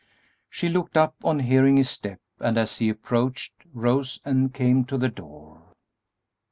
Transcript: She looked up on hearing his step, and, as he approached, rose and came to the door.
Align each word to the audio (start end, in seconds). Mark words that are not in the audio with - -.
She 0.49 0.67
looked 0.67 0.97
up 0.97 1.13
on 1.23 1.41
hearing 1.41 1.77
his 1.77 1.91
step, 1.91 2.17
and, 2.39 2.57
as 2.57 2.79
he 2.79 2.89
approached, 2.89 3.53
rose 3.71 4.19
and 4.25 4.51
came 4.51 4.83
to 4.85 4.97
the 4.97 5.09
door. 5.09 5.61